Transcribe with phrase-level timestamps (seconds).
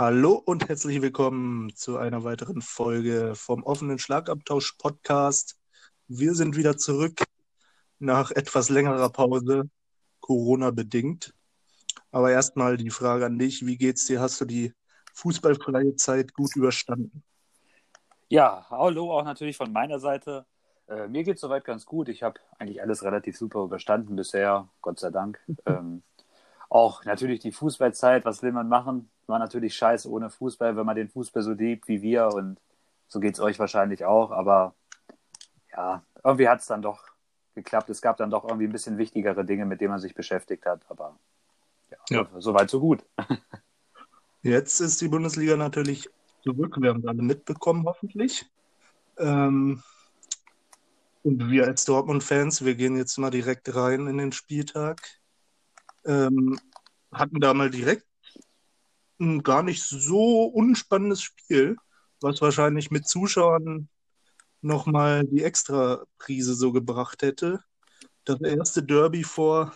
[0.00, 5.58] Hallo und herzlich willkommen zu einer weiteren Folge vom offenen Schlagabtausch Podcast.
[6.06, 7.24] Wir sind wieder zurück
[7.98, 9.68] nach etwas längerer Pause,
[10.20, 11.34] Corona bedingt.
[12.12, 14.20] Aber erstmal die Frage an dich, wie geht's dir?
[14.20, 14.72] Hast du die
[15.14, 17.24] fußballfreie Zeit gut überstanden?
[18.28, 20.46] Ja, hallo auch natürlich von meiner Seite.
[20.86, 22.08] Äh, mir geht's soweit ganz gut.
[22.08, 25.40] Ich habe eigentlich alles relativ super überstanden bisher, Gott sei Dank.
[25.66, 26.04] ähm,
[26.68, 29.10] auch natürlich die Fußballzeit, was will man machen?
[29.26, 32.58] War natürlich scheiße ohne Fußball, wenn man den Fußball so liebt wie wir und
[33.08, 34.74] so geht es euch wahrscheinlich auch, aber
[35.72, 37.04] ja, irgendwie hat es dann doch
[37.54, 37.88] geklappt.
[37.90, 40.82] Es gab dann doch irgendwie ein bisschen wichtigere Dinge, mit denen man sich beschäftigt hat,
[40.88, 41.18] aber
[41.90, 42.28] ja, ja.
[42.38, 43.04] so weit, so gut.
[44.42, 46.08] Jetzt ist die Bundesliga natürlich
[46.42, 46.76] zurück.
[46.78, 48.46] Wir haben es alle mitbekommen, hoffentlich.
[49.18, 49.82] Ähm,
[51.24, 55.17] und wir als Dortmund-Fans, wir gehen jetzt mal direkt rein in den Spieltag
[56.08, 56.58] ähm,
[57.12, 58.06] hatten da mal direkt
[59.20, 61.76] ein gar nicht so unspannendes Spiel,
[62.20, 63.88] was wahrscheinlich mit Zuschauern
[64.60, 67.60] nochmal die Extra-Prise so gebracht hätte.
[68.24, 69.74] Das erste Derby vor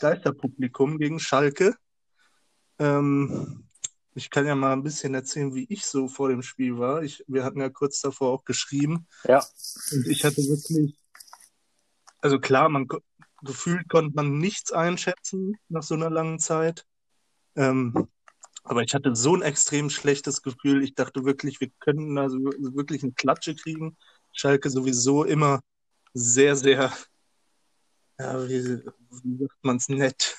[0.00, 1.76] Geisterpublikum gegen Schalke.
[2.78, 3.68] Ähm,
[4.14, 7.02] ich kann ja mal ein bisschen erzählen, wie ich so vor dem Spiel war.
[7.02, 9.06] Ich, wir hatten ja kurz davor auch geschrieben.
[9.24, 9.44] Ja.
[9.92, 10.98] Und ich hatte wirklich,
[12.20, 12.88] also klar, man,
[13.42, 16.84] gefühlt konnte man nichts einschätzen nach so einer langen Zeit.
[17.56, 18.08] Ähm,
[18.64, 20.82] aber ich hatte so ein extrem schlechtes Gefühl.
[20.82, 23.96] Ich dachte wirklich, wir könnten also wirklich eine Klatsche kriegen.
[24.32, 25.60] Schalke sowieso immer
[26.12, 26.92] sehr, sehr,
[28.18, 28.82] ja, wie,
[29.22, 30.36] wie sagt man es nett,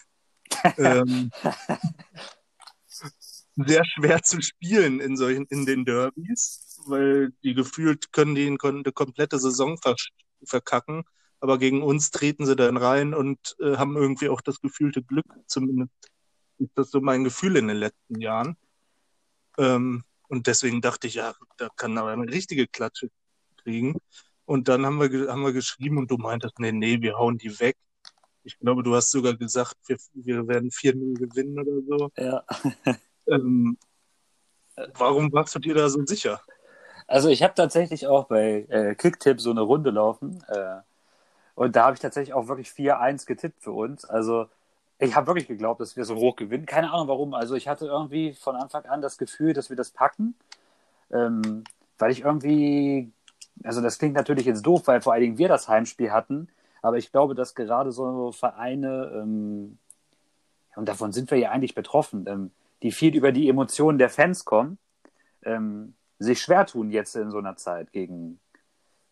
[0.78, 1.32] ähm,
[3.56, 8.92] sehr schwer zu spielen in solchen, in den Derbys, weil die gefühlt können die eine
[8.92, 9.80] komplette Saison
[10.44, 11.04] verkacken
[11.40, 15.26] aber gegen uns treten sie dann rein und äh, haben irgendwie auch das gefühlte Glück,
[15.48, 15.92] zumindest
[16.58, 18.58] ist das so mein Gefühl in den letzten Jahren.
[19.58, 23.10] Ähm, und deswegen dachte ich, ja, da kann aber eine richtige Klatsche
[23.58, 23.96] kriegen.
[24.46, 27.60] Und dann haben wir, haben wir geschrieben und du meintest, nee, nee, wir hauen die
[27.60, 27.78] weg.
[28.44, 32.10] Ich glaube, du hast sogar gesagt, wir, wir werden 4-0 gewinnen oder so.
[32.18, 32.44] Ja.
[33.28, 33.78] ähm,
[34.96, 36.42] warum warst du dir da so sicher?
[37.08, 40.44] Also ich habe tatsächlich auch bei äh, Kicktip so eine Runde laufen.
[40.48, 40.82] Äh,
[41.60, 44.06] und da habe ich tatsächlich auch wirklich 4-1 getippt für uns.
[44.06, 44.48] Also
[44.98, 46.66] ich habe wirklich geglaubt, dass wir so hoch gewinnen.
[46.66, 47.34] Keine Ahnung warum.
[47.34, 50.36] Also ich hatte irgendwie von Anfang an das Gefühl, dass wir das packen.
[51.12, 51.66] Ähm,
[51.98, 53.12] weil ich irgendwie,
[53.62, 56.48] also das klingt natürlich jetzt doof, weil vor allen Dingen wir das Heimspiel hatten.
[56.82, 59.80] Aber ich glaube, dass gerade so Vereine, ähm,
[60.78, 62.52] und davon sind wir ja eigentlich betroffen, ähm,
[62.84, 64.78] die viel über die Emotionen der Fans kommen,
[65.44, 68.40] ähm, sich schwer tun jetzt in so einer Zeit gegen,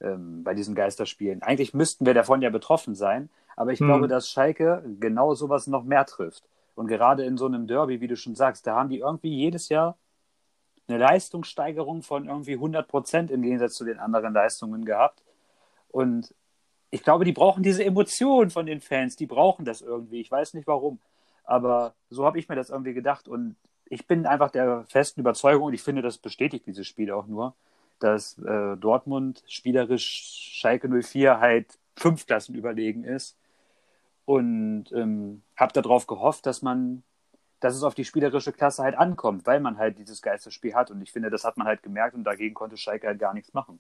[0.02, 1.42] ähm, bei diesen Geisterspielen.
[1.42, 3.88] Eigentlich müssten wir davon ja betroffen sein, aber ich hm.
[3.88, 6.44] glaube, dass Schalke genau sowas noch mehr trifft.
[6.76, 9.70] Und gerade in so einem Derby, wie du schon sagst, da haben die irgendwie jedes
[9.70, 9.98] Jahr
[10.88, 15.24] eine Leistungssteigerung von irgendwie 100 Prozent im Gegensatz zu den anderen Leistungen gehabt.
[15.90, 16.34] Und
[16.92, 20.22] ich glaube, die brauchen diese Emotionen von den Fans, die brauchen das irgendwie.
[20.22, 21.00] Ich weiß nicht warum,
[21.44, 23.28] aber so habe ich mir das irgendwie gedacht.
[23.28, 23.56] Und
[23.86, 27.56] ich bin einfach der festen Überzeugung, und ich finde, das bestätigt dieses Spiel auch nur,
[28.00, 33.38] dass äh, Dortmund spielerisch Schalke 04 halt fünf Klassen überlegen ist.
[34.26, 37.04] Und ähm, habe darauf gehofft, dass man,
[37.60, 40.92] dass es auf die spielerische Klasse halt ankommt, weil man halt dieses Geisterspiel hat.
[40.92, 43.54] Und ich finde, das hat man halt gemerkt und dagegen konnte Schalke halt gar nichts
[43.54, 43.80] machen.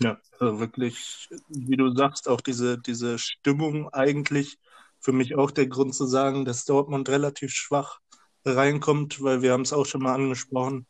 [0.00, 4.58] Ja, also wirklich, wie du sagst, auch diese, diese Stimmung eigentlich
[5.00, 8.00] für mich auch der Grund zu sagen, dass Dortmund relativ schwach
[8.44, 10.86] reinkommt, weil wir haben es auch schon mal angesprochen.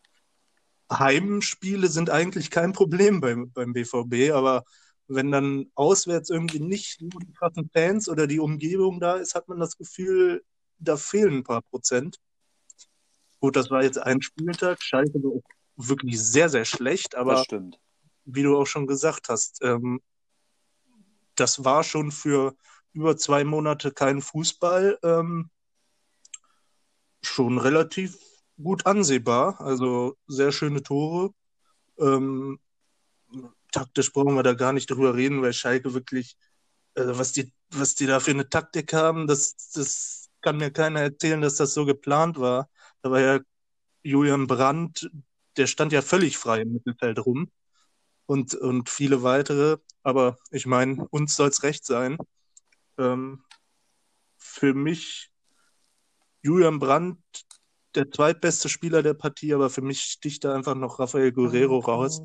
[0.98, 4.64] Heimspiele sind eigentlich kein Problem beim, beim BVB, aber
[5.08, 9.60] wenn dann auswärts irgendwie nicht die krassen Fans oder die Umgebung da ist, hat man
[9.60, 10.44] das Gefühl,
[10.78, 12.18] da fehlen ein paar Prozent.
[13.40, 14.82] Gut, das war jetzt ein Spieltag.
[14.82, 15.40] Schalke war
[15.76, 17.44] wirklich sehr, sehr schlecht, aber
[18.24, 20.00] wie du auch schon gesagt hast, ähm,
[21.34, 22.54] das war schon für
[22.92, 25.50] über zwei Monate kein Fußball ähm,
[27.22, 28.18] schon relativ
[28.60, 29.60] gut ansehbar.
[29.60, 31.32] Also sehr schöne Tore.
[31.98, 32.58] Ähm,
[33.72, 36.36] taktisch brauchen wir da gar nicht drüber reden, weil Schalke wirklich,
[36.94, 41.00] äh, was, die, was die da für eine Taktik haben, das, das kann mir keiner
[41.00, 42.68] erzählen, dass das so geplant war.
[43.02, 43.40] Da war ja
[44.02, 45.10] Julian Brandt,
[45.56, 47.50] der stand ja völlig frei im Mittelfeld rum
[48.26, 49.78] und, und viele weitere.
[50.02, 52.18] Aber ich meine, uns soll es recht sein.
[52.98, 53.44] Ähm,
[54.36, 55.30] für mich,
[56.42, 57.20] Julian Brandt
[57.94, 61.90] der zweitbeste Spieler der Partie, aber für mich sticht da einfach noch Rafael Guerrero okay.
[61.90, 62.22] raus,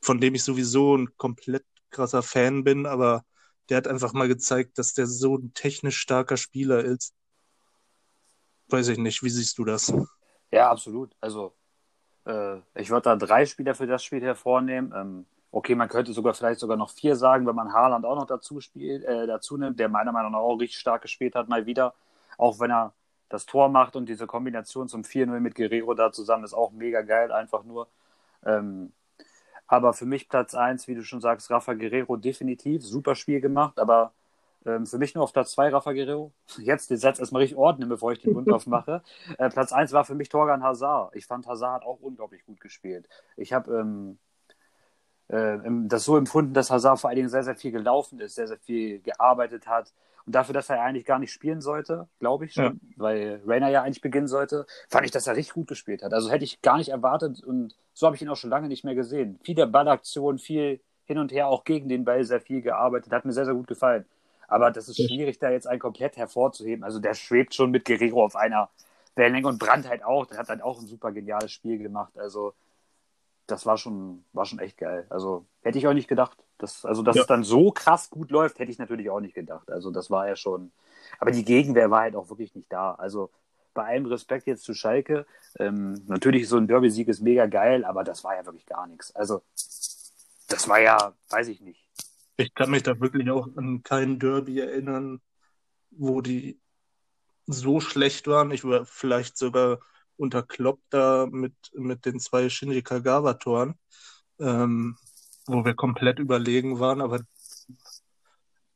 [0.00, 3.22] von dem ich sowieso ein komplett krasser Fan bin, aber
[3.68, 7.14] der hat einfach mal gezeigt, dass der so ein technisch starker Spieler ist.
[8.68, 9.92] Weiß ich nicht, wie siehst du das?
[10.50, 11.14] Ja, absolut.
[11.20, 11.54] Also
[12.26, 14.92] äh, ich würde da drei Spieler für das Spiel hervornehmen.
[14.94, 18.26] Ähm, okay, man könnte sogar vielleicht sogar noch vier sagen, wenn man Haaland auch noch
[18.26, 21.66] dazu spielt, äh, dazu nimmt, der meiner Meinung nach auch richtig stark gespielt hat, mal
[21.66, 21.94] wieder.
[22.36, 22.94] Auch wenn er
[23.28, 27.02] das Tor macht und diese Kombination zum 4-0 mit Guerrero da zusammen ist auch mega
[27.02, 27.88] geil, einfach nur.
[28.44, 28.92] Ähm,
[29.66, 33.78] aber für mich Platz 1, wie du schon sagst, Rafa Guerrero definitiv, super Spiel gemacht,
[33.78, 34.12] aber
[34.66, 36.32] ähm, für mich nur auf Platz 2 Rafa Guerrero.
[36.58, 39.02] Jetzt den Satz erstmal richtig ordnen, bevor ich den Mund aufmache.
[39.38, 41.14] Äh, Platz 1 war für mich Torgan Hazard.
[41.14, 43.08] Ich fand Hazard hat auch unglaublich gut gespielt.
[43.36, 44.18] Ich habe ähm,
[45.28, 48.48] äh, das so empfunden, dass Hazard vor allen Dingen sehr, sehr viel gelaufen ist, sehr,
[48.48, 49.92] sehr viel gearbeitet hat.
[50.28, 52.94] Und dafür, dass er eigentlich gar nicht spielen sollte, glaube ich schon, ja.
[52.96, 56.12] weil Rainer ja eigentlich beginnen sollte, fand ich, dass er richtig gut gespielt hat.
[56.12, 58.84] Also hätte ich gar nicht erwartet und so habe ich ihn auch schon lange nicht
[58.84, 59.40] mehr gesehen.
[59.42, 63.32] Viele Ballaktionen, viel hin und her, auch gegen den Ball sehr viel gearbeitet, hat mir
[63.32, 64.04] sehr, sehr gut gefallen.
[64.48, 66.84] Aber das ist schwierig, da jetzt einen komplett hervorzuheben.
[66.84, 68.68] Also der schwebt schon mit Guerrero auf einer
[69.14, 70.26] Wellenlänge und Brandt halt auch.
[70.26, 72.18] Der hat dann auch ein super geniales Spiel gemacht.
[72.18, 72.52] Also
[73.48, 75.06] das war schon, war schon echt geil.
[75.10, 76.38] Also hätte ich auch nicht gedacht.
[76.58, 77.22] Dass, also, dass ja.
[77.22, 79.70] es dann so krass gut läuft, hätte ich natürlich auch nicht gedacht.
[79.70, 80.72] Also das war ja schon.
[81.18, 82.94] Aber die Gegenwehr war halt auch wirklich nicht da.
[82.94, 83.30] Also
[83.74, 85.24] bei allem Respekt jetzt zu Schalke,
[85.58, 89.14] ähm, natürlich so ein Derby-Sieg ist mega geil, aber das war ja wirklich gar nichts.
[89.14, 89.42] Also
[90.48, 91.88] das war ja, weiß ich nicht.
[92.36, 95.20] Ich kann mich da wirklich auch an kein Derby erinnern,
[95.90, 96.60] wo die
[97.46, 98.50] so schlecht waren.
[98.50, 99.78] Ich war vielleicht sogar
[100.18, 103.74] unter Klopp da mit, mit den zwei Shinji Kagawa-Toren,
[104.40, 104.96] ähm,
[105.46, 107.00] wo wir komplett überlegen waren.
[107.00, 107.20] Aber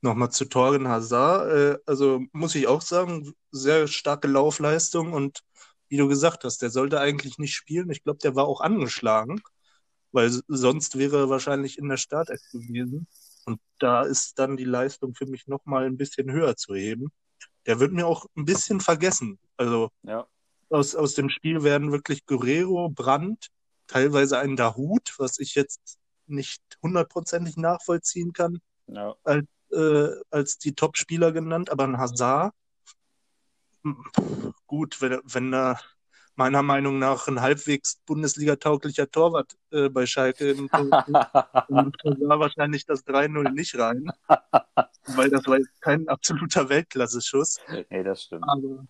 [0.02, 1.50] nochmal zu Torgen Hazard.
[1.52, 5.40] Äh, also muss ich auch sagen, sehr starke Laufleistung und
[5.88, 7.90] wie du gesagt hast, der sollte eigentlich nicht spielen.
[7.90, 9.42] Ich glaube, der war auch angeschlagen,
[10.10, 13.06] weil sonst wäre er wahrscheinlich in der Startelf gewesen.
[13.44, 17.12] Und da ist dann die Leistung für mich nochmal ein bisschen höher zu heben.
[17.66, 19.38] Der wird mir auch ein bisschen vergessen.
[19.56, 20.26] Also ja.
[20.72, 23.48] Aus, aus dem Spiel werden wirklich Guerrero, Brandt,
[23.86, 29.14] teilweise ein Dahut, was ich jetzt nicht hundertprozentig nachvollziehen kann, ja.
[29.24, 32.54] als, äh, als die Top-Spieler genannt, aber ein Hazard,
[34.66, 35.78] gut, wenn, wenn da
[36.34, 43.06] meiner Meinung nach ein halbwegs Bundesliga-tauglicher Torwart äh, bei Schalke im Tor war wahrscheinlich das
[43.06, 44.10] 3-0 nicht rein,
[45.16, 47.58] weil das war kein absoluter Weltklasse-Schuss.
[47.90, 48.44] Nee, das stimmt.
[48.48, 48.86] Aber,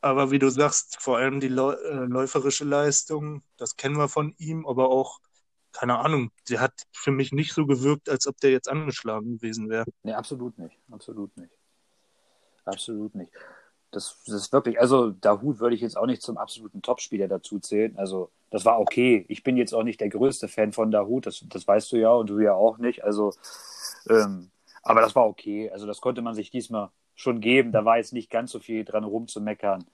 [0.00, 4.66] aber, wie du sagst, vor allem die äh, läuferische Leistung, das kennen wir von ihm,
[4.66, 5.20] aber auch,
[5.72, 9.68] keine Ahnung, der hat für mich nicht so gewirkt, als ob der jetzt angeschlagen gewesen
[9.68, 9.84] wäre.
[10.02, 10.76] Nee, absolut nicht.
[10.90, 11.52] Absolut nicht.
[12.64, 13.32] Absolut nicht.
[13.90, 17.58] Das, das ist wirklich, also Dahut würde ich jetzt auch nicht zum absoluten Topspieler dazu
[17.58, 17.96] zählen.
[17.96, 19.24] Also das war okay.
[19.28, 22.10] Ich bin jetzt auch nicht der größte Fan von Dahut, das, das weißt du ja
[22.10, 23.04] und du ja auch nicht.
[23.04, 23.32] Also,
[24.08, 24.50] ähm,
[24.82, 25.70] aber das war okay.
[25.70, 27.72] Also das konnte man sich diesmal schon geben.
[27.72, 29.84] Da war jetzt nicht ganz so viel dran rumzumeckern.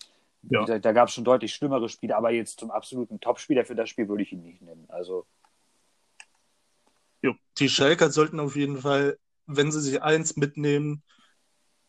[0.49, 0.65] Ja.
[0.65, 3.89] Da, da gab es schon deutlich schlimmere Spiele, aber jetzt zum absoluten Topspieler für das
[3.89, 4.85] Spiel würde ich ihn nicht nennen.
[4.89, 5.27] Also.
[7.23, 11.03] Jo, die Schalker sollten auf jeden Fall, wenn sie sich eins mitnehmen,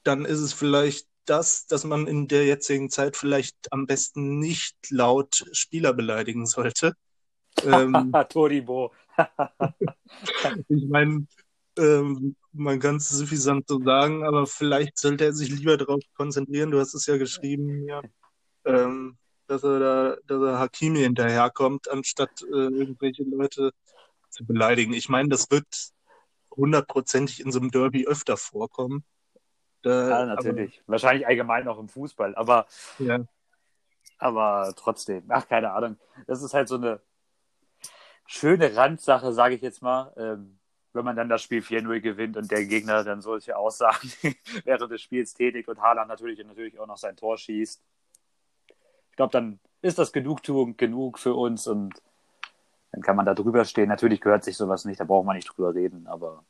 [0.04, 4.76] dann ist es vielleicht das, dass man in der jetzigen Zeit vielleicht am besten nicht
[4.90, 6.94] laut Spieler beleidigen sollte.
[7.66, 8.94] ähm, Toribo.
[10.70, 11.28] ich meine,
[11.78, 16.72] ähm, man kann es suffisant so sagen, aber vielleicht sollte er sich lieber darauf konzentrieren.
[16.72, 18.02] Du hast es ja geschrieben, ja,
[18.66, 23.72] ähm, dass er da, dass er Hakimi hinterherkommt, anstatt äh, irgendwelche Leute
[24.30, 24.94] zu beleidigen.
[24.94, 25.68] Ich meine, das wird
[26.56, 29.04] hundertprozentig in so einem Derby öfter vorkommen.
[29.86, 30.80] Äh, ja, natürlich.
[30.80, 32.68] Aber, Wahrscheinlich allgemein auch im Fußball, aber,
[33.00, 33.20] ja.
[34.18, 35.24] aber trotzdem.
[35.30, 35.98] Ach, keine Ahnung.
[36.26, 37.00] Das ist halt so eine
[38.26, 40.14] schöne Randsache, sage ich jetzt mal.
[40.18, 40.60] Ähm,
[40.98, 44.12] wenn man dann das Spiel 4-0 gewinnt und der Gegner dann solche Aussagen
[44.66, 47.82] während des Spiels tätigt und Haaland natürlich, natürlich auch noch sein Tor schießt.
[49.12, 51.94] Ich glaube, dann ist das Genugtuung genug für uns und
[52.92, 53.88] dann kann man da drüber stehen.
[53.88, 56.44] Natürlich gehört sich sowas nicht, da braucht man nicht drüber reden, aber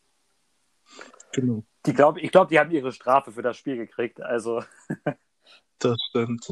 [1.34, 1.64] Genau.
[1.86, 4.22] Die glaub, ich glaube, die haben ihre Strafe für das Spiel gekriegt.
[4.22, 4.64] Also.
[5.80, 6.52] das stimmt.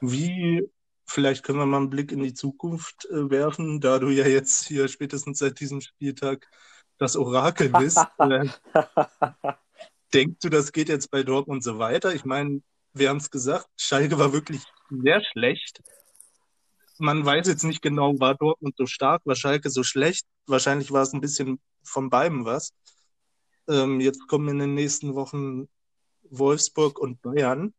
[0.00, 0.70] Wie,
[1.06, 4.66] vielleicht können wir mal einen Blick in die Zukunft äh, werfen, da du ja jetzt
[4.66, 6.46] hier spätestens seit diesem Spieltag
[6.98, 7.98] das Orakel bist.
[8.18, 8.48] äh,
[10.12, 12.14] denkst du, das geht jetzt bei Dortmund so weiter?
[12.14, 12.62] Ich meine,
[12.92, 15.82] wir haben es gesagt, Schalke war wirklich sehr schlecht.
[16.98, 20.26] Man weiß jetzt nicht genau, war Dortmund so stark, war Schalke so schlecht.
[20.46, 22.72] Wahrscheinlich war es ein bisschen von beiden was.
[23.68, 25.68] Ähm, jetzt kommen in den nächsten Wochen
[26.22, 27.74] Wolfsburg und Bayern.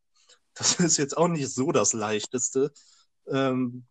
[0.54, 2.72] Das ist jetzt auch nicht so das Leichteste.
[3.28, 3.86] Ähm,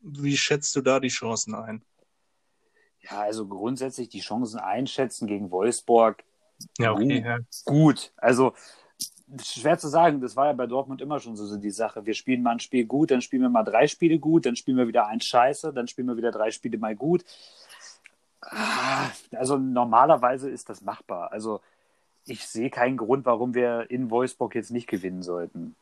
[0.00, 1.84] wie schätzt du da die Chancen ein?
[3.02, 6.24] Ja, also grundsätzlich die Chancen einschätzen gegen Wolfsburg.
[6.78, 7.20] Ja, okay.
[7.20, 7.24] Gut.
[7.24, 7.38] Ja.
[7.64, 8.12] gut.
[8.16, 8.54] Also
[9.42, 12.06] schwer zu sagen, das war ja bei Dortmund immer schon so die Sache.
[12.06, 14.76] Wir spielen mal ein Spiel gut, dann spielen wir mal drei Spiele gut, dann spielen
[14.76, 17.24] wir wieder eins scheiße, dann spielen wir wieder drei Spiele mal gut.
[18.40, 21.32] Ah, also normalerweise ist das machbar.
[21.32, 21.60] Also
[22.24, 25.76] ich sehe keinen Grund, warum wir in Wolfsburg jetzt nicht gewinnen sollten.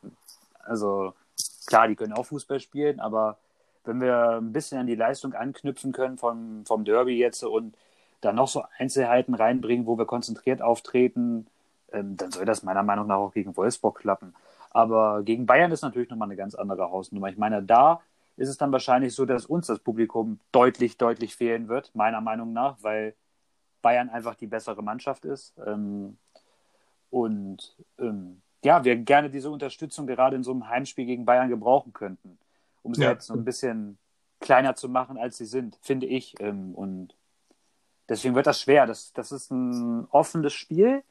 [0.63, 1.13] Also
[1.65, 3.37] klar, die können auch Fußball spielen, aber
[3.87, 7.75] wenn wir ein bisschen an die Leistung anknüpfen können vom, vom Derby jetzt und
[8.21, 11.47] da noch so Einzelheiten reinbringen, wo wir konzentriert auftreten,
[11.91, 14.33] ähm, dann soll das meiner Meinung nach auch gegen Wolfsburg klappen.
[14.71, 17.29] Aber gegen Bayern ist natürlich nochmal eine ganz andere Hausnummer.
[17.29, 18.01] Ich meine, da
[18.35, 22.53] ist es dann wahrscheinlich so, dass uns das Publikum deutlich, deutlich fehlen wird, meiner Meinung
[22.53, 23.15] nach, weil
[23.81, 25.53] Bayern einfach die bessere Mannschaft ist.
[25.65, 26.17] Ähm,
[27.09, 31.93] und ähm, ja, wir gerne diese Unterstützung gerade in so einem Heimspiel gegen Bayern gebrauchen
[31.93, 32.37] könnten,
[32.87, 33.11] um sie ja.
[33.11, 33.97] jetzt so ein bisschen
[34.39, 36.35] kleiner zu machen, als sie sind, finde ich.
[36.39, 37.15] Ähm, und
[38.09, 38.87] deswegen wird das schwer.
[38.87, 41.03] Das, das ist ein offenes Spiel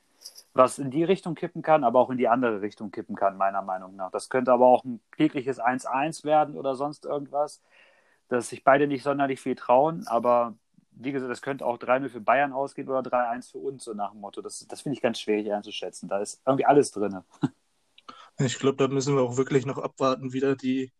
[0.55, 3.63] was in die Richtung kippen kann, aber auch in die andere Richtung kippen kann, meiner
[3.63, 4.11] Meinung nach.
[4.11, 7.63] Das könnte aber auch ein klägliches 1-1 werden oder sonst irgendwas,
[8.29, 10.55] dass sich beide nicht sonderlich viel trauen, aber
[10.99, 14.13] wie gesagt, das könnte auch 3-0 für Bayern ausgehen oder 3-1 für uns, so nach
[14.13, 14.41] dem Motto.
[14.41, 16.09] Das, das finde ich ganz schwierig einzuschätzen.
[16.09, 17.21] Da ist irgendwie alles drin.
[18.39, 20.93] Ich glaube, da müssen wir auch wirklich noch abwarten, wie da die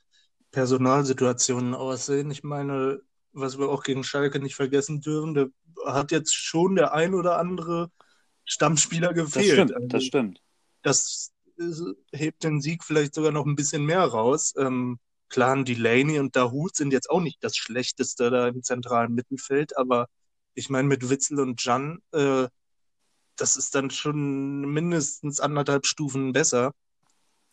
[0.57, 2.31] Personalsituationen aussehen.
[2.31, 3.03] Ich meine,
[3.35, 5.49] was wir auch gegen Schalke nicht vergessen dürfen, da
[5.85, 7.91] hat jetzt schon der ein oder andere
[8.47, 9.59] Stammspieler gefehlt.
[9.59, 10.43] Das stimmt, das stimmt.
[10.81, 11.33] Das
[12.11, 14.55] hebt den Sieg vielleicht sogar noch ein bisschen mehr raus.
[14.57, 14.99] Ähm,
[15.29, 20.07] klar, Delaney und Dahut sind jetzt auch nicht das Schlechteste da im zentralen Mittelfeld, aber
[20.55, 22.49] ich meine, mit Witzel und Jan, äh,
[23.37, 26.73] das ist dann schon mindestens anderthalb Stufen besser.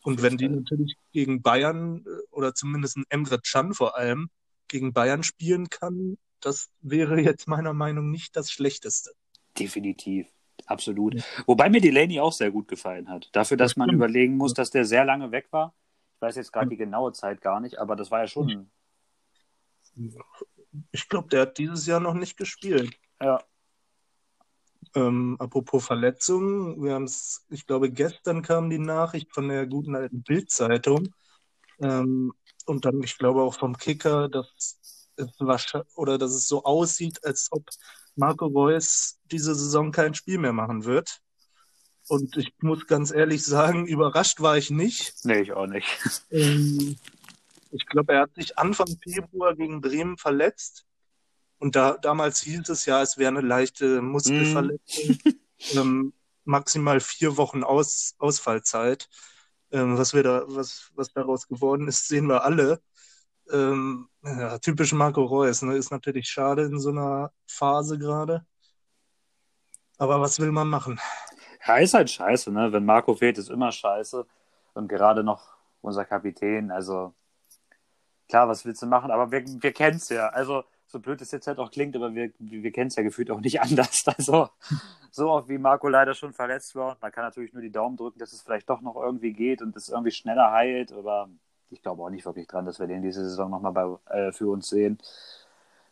[0.03, 4.29] Und wenn die natürlich gegen Bayern äh, oder zumindest ein Emre Can vor allem
[4.67, 9.11] gegen Bayern spielen kann, das wäre jetzt meiner Meinung nach nicht das Schlechteste.
[9.57, 10.27] Definitiv.
[10.65, 11.15] Absolut.
[11.15, 11.23] Ja.
[11.45, 13.29] Wobei mir Delaney auch sehr gut gefallen hat.
[13.31, 15.73] Dafür, dass das man überlegen muss, dass der sehr lange weg war.
[16.15, 18.71] Ich weiß jetzt gerade die genaue Zeit gar nicht, aber das war ja schon.
[20.91, 22.97] Ich glaube, der hat dieses Jahr noch nicht gespielt.
[23.21, 23.43] Ja.
[24.95, 29.95] Ähm, apropos Verletzungen, wir haben es, ich glaube, gestern kam die Nachricht von der guten
[29.95, 31.13] alten Bildzeitung
[31.79, 32.33] ähm,
[32.65, 34.79] und dann, ich glaube, auch vom Kicker, dass es
[35.95, 37.69] oder dass es so aussieht, als ob
[38.15, 41.19] Marco Reus diese Saison kein Spiel mehr machen wird.
[42.07, 45.13] Und ich muss ganz ehrlich sagen, überrascht war ich nicht.
[45.23, 45.87] Nee, ich auch nicht.
[46.31, 46.97] Ähm,
[47.71, 50.85] ich glaube, er hat sich Anfang Februar gegen Bremen verletzt.
[51.59, 55.17] Und da, damals hieß es ja, es wäre eine leichte Muskelverletzung.
[55.23, 55.29] Mm.
[55.77, 59.09] ähm, maximal vier Wochen Aus, Ausfallzeit.
[59.71, 62.81] Ähm, was, wir da, was, was daraus geworden ist, sehen wir alle.
[63.51, 65.75] Ähm, ja, typisch Marco Reus, ne?
[65.75, 68.45] Ist natürlich schade in so einer Phase gerade.
[69.97, 70.99] Aber was will man machen?
[71.65, 72.71] Ja, ist halt scheiße, ne?
[72.71, 74.25] Wenn Marco fehlt, ist immer scheiße.
[74.73, 77.13] Und gerade noch unser Kapitän, also
[78.29, 79.11] klar, was willst du machen?
[79.11, 80.29] Aber wir, wir kennen es ja.
[80.29, 83.31] Also, so blöd es jetzt halt auch klingt, aber wir, wir kennen es ja gefühlt
[83.31, 84.03] auch nicht anders.
[84.05, 84.49] Also,
[85.11, 86.97] so oft wie Marco leider schon verletzt war.
[87.01, 89.75] Man kann natürlich nur die Daumen drücken, dass es vielleicht doch noch irgendwie geht und
[89.75, 90.93] es irgendwie schneller heilt.
[90.93, 91.29] Aber
[91.71, 94.67] ich glaube auch nicht wirklich dran, dass wir den diese Saison nochmal äh, für uns
[94.67, 94.99] sehen.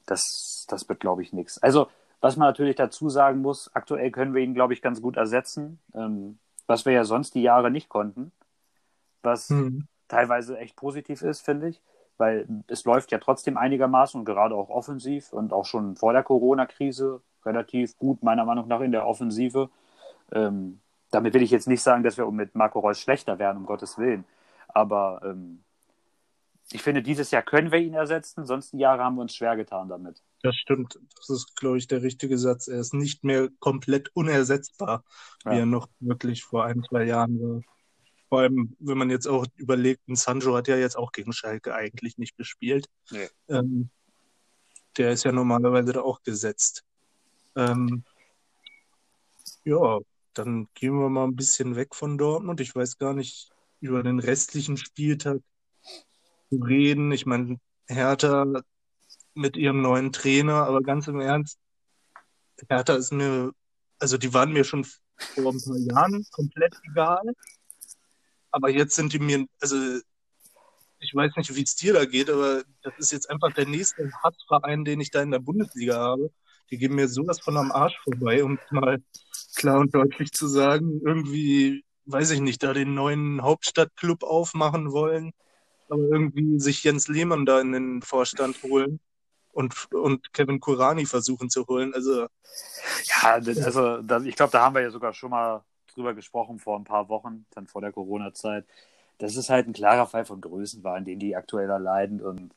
[0.06, 1.58] Das, das wird, glaube ich, nichts.
[1.62, 1.88] Also,
[2.22, 5.80] was man natürlich dazu sagen muss, aktuell können wir ihn, glaube ich, ganz gut ersetzen,
[5.96, 8.32] ähm, was wir ja sonst die Jahre nicht konnten,
[9.24, 9.88] was mhm.
[10.08, 11.82] teilweise echt positiv ist, finde ich,
[12.22, 16.22] weil es läuft ja trotzdem einigermaßen und gerade auch offensiv und auch schon vor der
[16.22, 19.72] Corona-Krise relativ gut, meiner Meinung nach, in der Offensive.
[20.32, 23.66] Ähm, damit will ich jetzt nicht sagen, dass wir mit Marco Reus schlechter werden, um
[23.66, 24.24] Gottes Willen.
[24.68, 25.64] Aber ähm,
[26.72, 29.56] ich finde, dieses Jahr können wir ihn ersetzen, sonst die Jahre haben wir uns schwer
[29.56, 30.22] getan damit.
[30.44, 31.00] Das stimmt.
[31.18, 32.68] Das ist, glaube ich, der richtige Satz.
[32.68, 35.04] Er ist nicht mehr komplett unersetzbar,
[35.44, 35.52] ja.
[35.52, 37.62] wie er noch wirklich vor ein, zwei Jahren war.
[38.32, 41.76] Vor allem, wenn man jetzt auch überlegt, ein Sancho hat ja jetzt auch gegen Schalke
[41.76, 42.88] eigentlich nicht gespielt.
[43.10, 43.28] Nee.
[43.50, 43.90] Ähm,
[44.96, 46.86] der ist ja normalerweise da auch gesetzt.
[47.58, 48.06] Ähm,
[49.66, 50.00] ja,
[50.34, 52.62] dann gehen wir mal ein bisschen weg von Dortmund.
[52.62, 53.50] Ich weiß gar nicht
[53.82, 55.42] über den restlichen Spieltag
[56.50, 57.12] zu reden.
[57.12, 58.46] Ich meine, Hertha
[59.34, 61.60] mit ihrem neuen Trainer, aber ganz im Ernst,
[62.70, 63.52] Hertha ist mir,
[64.00, 67.34] also die waren mir schon vor ein paar Jahren komplett egal.
[68.52, 69.76] Aber jetzt sind die mir, also
[71.00, 74.12] ich weiß nicht, wie es dir da geht, aber das ist jetzt einfach der nächste
[74.24, 76.32] Hassverein, den ich da in der Bundesliga habe.
[76.70, 79.02] Die gehen mir sowas von am Arsch vorbei, um mal
[79.56, 81.02] klar und deutlich zu sagen.
[81.04, 85.34] Irgendwie, weiß ich nicht, da den neuen Hauptstadtclub aufmachen wollen
[85.92, 89.02] aber irgendwie sich Jens Lehmann da in den Vorstand holen
[89.52, 91.94] und, und Kevin Kurani versuchen zu holen.
[91.94, 92.22] Also
[93.04, 96.84] ja, also ich glaube, da haben wir ja sogar schon mal drüber gesprochen vor ein
[96.84, 98.66] paar Wochen, dann vor der Corona-Zeit.
[99.18, 102.22] Das ist halt ein klarer Fall von Größenwahn, den die aktuell erleiden.
[102.22, 102.54] Und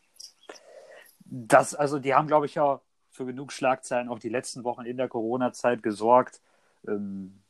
[1.24, 4.96] das, also die haben, glaube ich, ja für genug Schlagzeilen auch die letzten Wochen in
[4.96, 6.40] der Corona-Zeit gesorgt.
[6.86, 7.40] Ähm,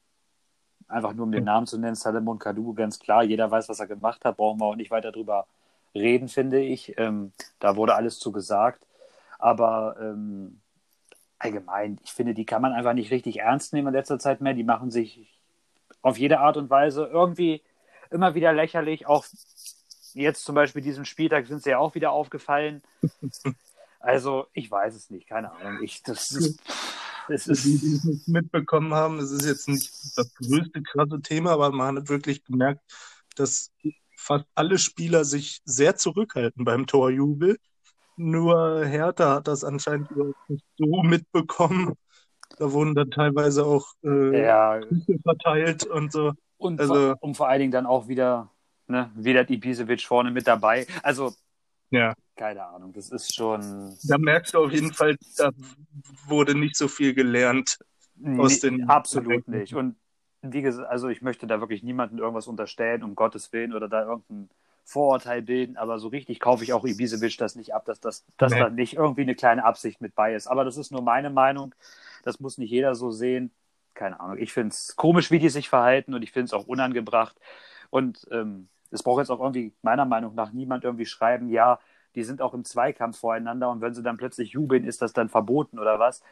[0.88, 3.86] einfach nur um den Namen zu nennen, Salomon Kadu, ganz klar, jeder weiß, was er
[3.86, 5.46] gemacht hat, brauchen wir auch nicht weiter drüber
[5.94, 6.98] reden, finde ich.
[6.98, 8.86] Ähm, da wurde alles zu gesagt.
[9.38, 10.60] Aber ähm,
[11.38, 14.54] allgemein, ich finde, die kann man einfach nicht richtig ernst nehmen in letzter Zeit mehr.
[14.54, 15.33] Die machen sich
[16.04, 17.62] auf jede Art und Weise irgendwie
[18.10, 19.06] immer wieder lächerlich.
[19.06, 19.24] Auch
[20.12, 22.82] jetzt zum Beispiel diesen Spieltag sind sie ja auch wieder aufgefallen.
[24.06, 25.82] Also, ich weiß es nicht, keine Ahnung.
[25.82, 26.60] Ich, das ist,
[27.26, 27.64] es ist...
[27.64, 31.70] Die, die es nicht mitbekommen haben, es ist jetzt nicht das größte krasse Thema, aber
[31.70, 32.82] man hat wirklich gemerkt,
[33.34, 33.72] dass
[34.14, 37.56] fast alle Spieler sich sehr zurückhalten beim Torjubel.
[38.16, 41.94] Nur Hertha hat das anscheinend überhaupt nicht so mitbekommen.
[42.58, 44.80] Da wurden dann teilweise auch äh, ja.
[45.22, 46.32] verteilt und so.
[46.56, 48.50] Und, also, vor, und vor allen Dingen dann auch wieder,
[48.86, 50.86] ne, Vedat Ibisevic vorne mit dabei.
[51.02, 51.32] Also,
[51.90, 52.14] ja.
[52.36, 53.96] keine Ahnung, das ist schon.
[54.04, 55.50] Da merkst du auf jeden Fall, da
[56.26, 57.78] wurde nicht so viel gelernt
[58.38, 58.88] aus nee, den.
[58.88, 59.74] Absolut nicht.
[59.74, 59.96] Und
[60.42, 64.02] wie gesagt, also ich möchte da wirklich niemandem irgendwas unterstellen, um Gottes Willen, oder da
[64.02, 64.48] irgendein
[64.84, 68.52] Vorurteil bilden, aber so richtig kaufe ich auch Ibisevic das nicht ab, dass, das, dass
[68.52, 68.58] nee.
[68.58, 70.46] da nicht irgendwie eine kleine Absicht mit bei ist.
[70.46, 71.74] Aber das ist nur meine Meinung.
[72.24, 73.52] Das muss nicht jeder so sehen.
[73.92, 74.38] Keine Ahnung.
[74.38, 77.36] Ich finde es komisch, wie die sich verhalten und ich finde es auch unangebracht.
[77.90, 81.78] Und ähm, es braucht jetzt auch irgendwie meiner Meinung nach niemand irgendwie schreiben, ja,
[82.14, 85.28] die sind auch im Zweikampf voreinander und wenn sie dann plötzlich jubeln, ist das dann
[85.28, 86.22] verboten oder was?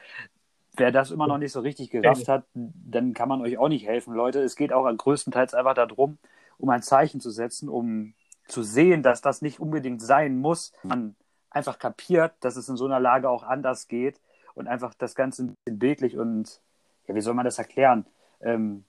[0.77, 3.87] Wer das immer noch nicht so richtig gerafft hat, dann kann man euch auch nicht
[3.87, 4.41] helfen, Leute.
[4.41, 6.19] Es geht auch größtenteils einfach darum,
[6.57, 8.15] um ein Zeichen zu setzen, um
[8.47, 10.73] zu sehen, dass das nicht unbedingt sein muss.
[10.83, 11.17] Man
[11.51, 14.21] einfach kapiert, dass es in so einer Lage auch anders geht
[14.55, 16.61] und einfach das Ganze ein bisschen bildlich und,
[17.07, 18.07] ja, wie soll man das erklären?
[18.41, 18.85] Ähm,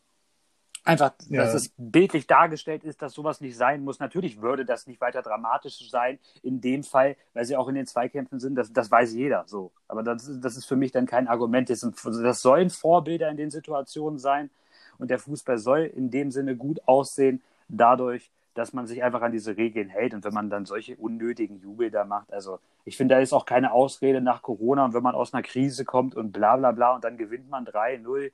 [0.84, 1.44] einfach, ja.
[1.44, 4.00] dass es bildlich dargestellt ist, dass sowas nicht sein muss.
[4.00, 7.86] Natürlich würde das nicht weiter dramatisch sein in dem Fall, weil sie auch in den
[7.86, 8.56] Zweikämpfen sind.
[8.56, 9.72] Das, das weiß jeder so.
[9.88, 11.70] Aber das, das ist für mich dann kein Argument.
[11.70, 14.50] Das, sind, das sollen Vorbilder in den Situationen sein.
[14.98, 19.32] Und der Fußball soll in dem Sinne gut aussehen, dadurch, dass man sich einfach an
[19.32, 20.14] diese Regeln hält.
[20.14, 23.46] Und wenn man dann solche unnötigen Jubel da macht, also ich finde, da ist auch
[23.46, 26.96] keine Ausrede nach Corona und wenn man aus einer Krise kommt und bla bla bla
[26.96, 28.32] und dann gewinnt man 3-0.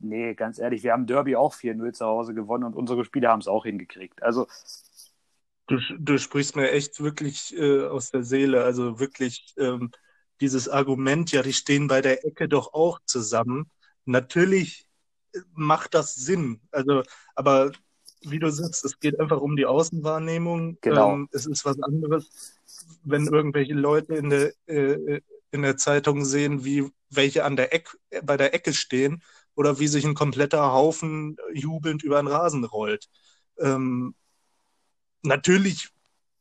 [0.00, 3.40] Nee, ganz ehrlich, wir haben Derby auch 4-0 zu Hause gewonnen und unsere Spieler haben
[3.40, 4.22] es auch hingekriegt.
[4.22, 4.46] Also.
[5.66, 8.64] Du, du sprichst mir echt wirklich äh, aus der Seele.
[8.64, 9.92] Also wirklich ähm,
[10.40, 13.70] dieses Argument, ja, die stehen bei der Ecke doch auch zusammen.
[14.04, 14.86] Natürlich
[15.32, 16.60] äh, macht das Sinn.
[16.70, 17.02] Also,
[17.34, 17.72] aber
[18.30, 20.78] wie du sagst, es geht einfach um die Außenwahrnehmung.
[20.80, 21.12] Genau.
[21.12, 22.58] Ähm, es ist was anderes,
[23.04, 27.96] wenn irgendwelche Leute in der, äh, in der Zeitung sehen, wie welche an der Eck,
[28.22, 29.22] bei der Ecke stehen
[29.54, 33.08] oder wie sich ein kompletter Haufen jubelnd über den Rasen rollt.
[33.58, 34.14] Ähm,
[35.22, 35.90] natürlich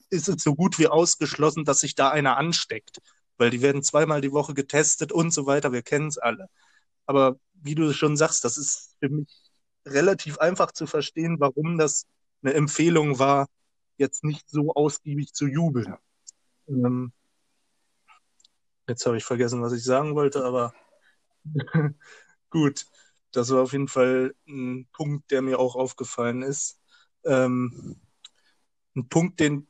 [0.09, 2.99] ist es so gut wie ausgeschlossen, dass sich da einer ansteckt,
[3.37, 5.71] weil die werden zweimal die Woche getestet und so weiter.
[5.71, 6.47] Wir kennen es alle.
[7.05, 9.42] Aber wie du schon sagst, das ist für mich
[9.85, 12.07] relativ einfach zu verstehen, warum das
[12.41, 13.47] eine Empfehlung war,
[13.97, 15.95] jetzt nicht so ausgiebig zu jubeln.
[16.67, 17.13] Ähm,
[18.87, 20.73] jetzt habe ich vergessen, was ich sagen wollte, aber
[22.49, 22.85] gut.
[23.31, 26.79] Das war auf jeden Fall ein Punkt, der mir auch aufgefallen ist.
[27.25, 27.99] Ähm,
[28.95, 29.67] ein Punkt, den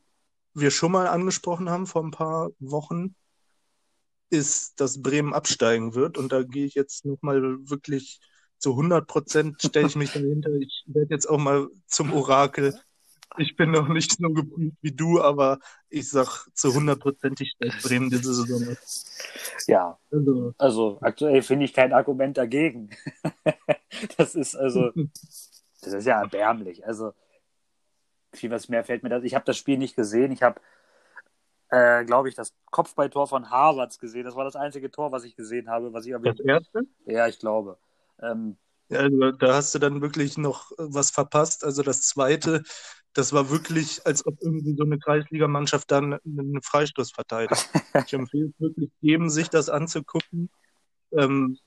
[0.52, 3.14] wir schon mal angesprochen haben vor ein paar Wochen,
[4.30, 6.18] ist, dass Bremen absteigen wird.
[6.18, 8.20] Und da gehe ich jetzt nochmal wirklich
[8.64, 10.50] zu 100 Prozent stelle ich mich dahinter.
[10.54, 12.74] Ich werde jetzt auch mal zum Orakel.
[13.36, 15.58] Ich bin noch nicht so geprüft wie du, aber
[15.90, 18.74] ich sag zu 100 Prozent, ich stelle Bremen diese Saison.
[19.66, 22.88] Ja, also, also aktuell finde ich kein Argument dagegen.
[24.16, 24.92] das ist also,
[25.82, 26.86] das ist ja erbärmlich.
[26.86, 27.12] Also,
[28.32, 29.24] viel was mehr fällt mir das.
[29.24, 30.32] Ich habe das Spiel nicht gesehen.
[30.32, 30.58] Ich habe,
[31.68, 34.24] äh, glaube ich, das Kopfballtor von Harvards gesehen.
[34.24, 35.92] Das war das einzige Tor, was ich gesehen habe.
[35.92, 36.86] Was ich das erste?
[37.04, 37.76] Ja, ich glaube.
[38.20, 38.56] Ähm,
[38.90, 41.64] also, da hast du dann wirklich noch was verpasst.
[41.64, 42.62] Also das zweite,
[43.12, 47.68] das war wirklich, als ob irgendwie so eine Kreisligamannschaft dann einen Freistoß verteidigt.
[48.06, 50.50] ich empfehle es wirklich jedem, sich das anzugucken.
[51.12, 51.58] Ähm,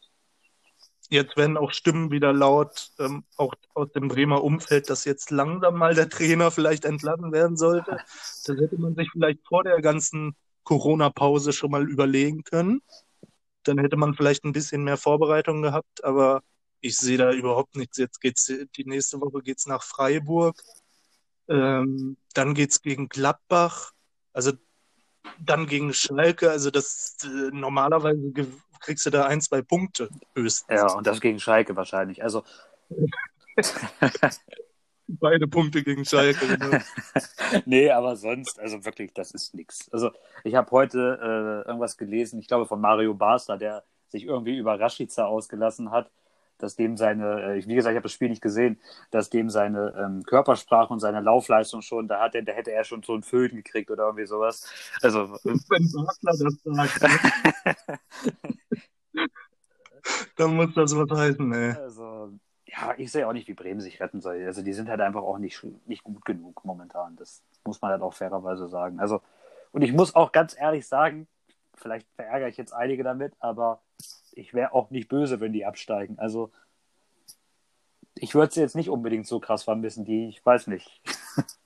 [1.09, 5.77] jetzt werden auch Stimmen wieder laut, ähm, auch aus dem Bremer Umfeld, dass jetzt langsam
[5.77, 7.97] mal der Trainer vielleicht entlassen werden sollte.
[8.45, 12.81] Das hätte man sich vielleicht vor der ganzen Corona-Pause schon mal überlegen können
[13.67, 16.41] dann hätte man vielleicht ein bisschen mehr Vorbereitung gehabt, aber
[16.79, 17.97] ich sehe da überhaupt nichts.
[17.97, 20.61] Jetzt geht's, die nächste Woche geht's nach Freiburg,
[21.47, 23.91] ähm, dann geht's gegen Gladbach,
[24.33, 24.51] also
[25.39, 28.31] dann gegen Schalke, also das äh, normalerweise
[28.79, 30.79] kriegst du da ein, zwei Punkte höchstens.
[30.79, 32.23] Ja, und das gegen Schalke wahrscheinlich.
[32.23, 32.43] Also
[35.07, 36.45] Beide Punkte gegen Schalke.
[36.57, 36.77] Genau.
[37.65, 39.89] nee, aber sonst, also wirklich, das ist nichts.
[39.91, 40.11] Also
[40.43, 44.79] ich habe heute äh, irgendwas gelesen, ich glaube von Mario Basler, der sich irgendwie über
[44.79, 46.09] Rashica ausgelassen hat,
[46.57, 48.79] dass dem seine, äh, wie gesagt, ich habe das Spiel nicht gesehen,
[49.11, 52.83] dass dem seine ähm, Körpersprache und seine Laufleistung schon, da hat er, da hätte er
[52.83, 54.67] schon so einen Föhn gekriegt oder irgendwie sowas.
[55.01, 57.09] Also wenn Basler das sagt, ne?
[60.35, 61.71] dann muss das was heißen, ey.
[61.71, 62.33] Also
[62.79, 64.43] ja, ich sehe auch nicht, wie Bremen sich retten soll.
[64.45, 67.15] Also die sind halt einfach auch nicht, nicht gut genug momentan.
[67.15, 68.99] Das muss man halt auch fairerweise sagen.
[68.99, 69.21] Also,
[69.71, 71.27] und ich muss auch ganz ehrlich sagen,
[71.73, 73.81] vielleicht verärgere ich jetzt einige damit, aber
[74.33, 76.19] ich wäre auch nicht böse, wenn die absteigen.
[76.19, 76.51] Also
[78.15, 81.01] ich würde sie jetzt nicht unbedingt so krass vermissen, die, ich weiß nicht.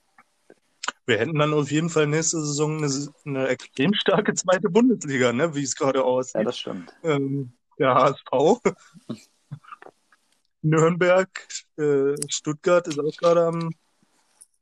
[1.05, 2.89] Wir hätten dann auf jeden Fall nächste Saison eine,
[3.25, 5.53] eine extrem starke zweite Bundesliga, ne?
[5.55, 6.35] wie es gerade aussieht.
[6.35, 6.93] Ja, das stimmt.
[7.03, 8.61] Ähm, der HSV.
[10.61, 11.29] Nürnberg,
[11.77, 13.71] äh, Stuttgart ist auch gerade am.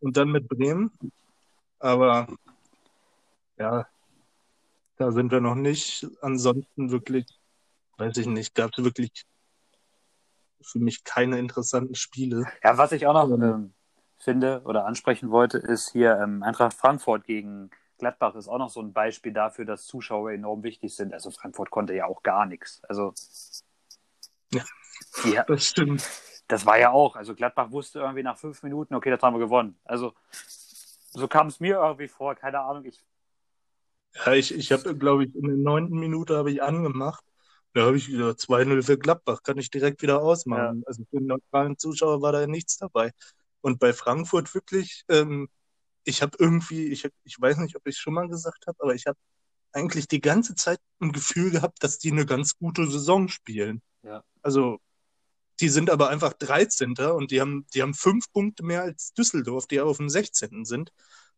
[0.01, 0.91] Und dann mit Bremen.
[1.79, 2.27] Aber
[3.57, 3.85] ja,
[4.97, 6.07] da sind wir noch nicht.
[6.21, 7.25] Ansonsten wirklich,
[7.97, 9.25] weiß ich nicht, gab es wirklich
[10.62, 12.45] für mich keine interessanten Spiele.
[12.63, 13.73] Ja, was ich auch noch ähm,
[14.17, 18.81] finde oder ansprechen wollte, ist hier ähm, Eintracht Frankfurt gegen Gladbach ist auch noch so
[18.81, 21.13] ein Beispiel dafür, dass Zuschauer enorm wichtig sind.
[21.13, 22.81] Also Frankfurt konnte ja auch gar nichts.
[22.85, 23.13] Also
[24.53, 24.63] ja,
[25.23, 26.07] die, das stimmt.
[26.47, 27.15] Das war ja auch.
[27.15, 29.79] Also Gladbach wusste irgendwie nach fünf Minuten, okay, das haben wir gewonnen.
[29.83, 30.13] Also
[31.12, 32.35] so kam es mir irgendwie vor.
[32.35, 32.85] Keine Ahnung.
[32.85, 33.03] Ich
[34.15, 37.23] ja, ich, ich habe, glaube ich, in der neunten Minute habe ich angemacht.
[37.73, 40.79] Da habe ich wieder 2-0 für Gladbach, kann ich direkt wieder ausmachen.
[40.79, 40.88] Ja.
[40.88, 43.12] Also für den neutralen Zuschauer war da nichts dabei.
[43.62, 45.49] Und bei Frankfurt wirklich, ähm,
[46.03, 48.95] ich habe irgendwie, ich, ich weiß nicht, ob ich es schon mal gesagt habe, aber
[48.95, 49.17] ich habe
[49.71, 53.81] eigentlich die ganze Zeit ein Gefühl gehabt, dass die eine ganz gute Saison spielen.
[54.01, 54.23] Ja.
[54.41, 54.79] Also,
[55.60, 56.95] die sind aber einfach 13.
[57.15, 60.65] und die haben, die haben fünf Punkte mehr als Düsseldorf, die auf dem 16.
[60.65, 60.91] sind.